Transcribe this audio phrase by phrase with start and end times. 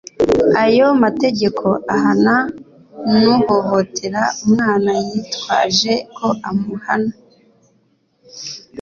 [0.63, 1.65] ayo mategeko
[1.95, 2.35] ahana
[3.21, 7.13] n'uhohotera umwana yitwaje ko amuhana